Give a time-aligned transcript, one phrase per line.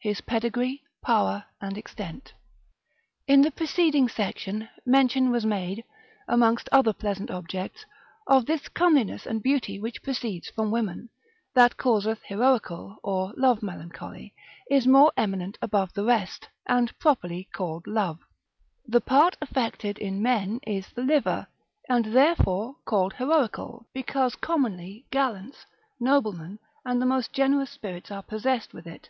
[0.00, 2.28] His Pedigree, Power, and Extent_.
[3.26, 5.82] In the preceding section mention was made,
[6.28, 7.84] amongst other pleasant objects,
[8.28, 11.08] of this comeliness and beauty which proceeds from women,
[11.54, 14.36] that causeth heroical, or love melancholy,
[14.70, 18.20] is more eminent above the rest, and properly called love.
[18.86, 21.48] The part affected in men is the liver,
[21.88, 25.66] and therefore called heroical, because commonly gallants.
[25.98, 29.08] Noblemen, and the most generous spirits are possessed with it.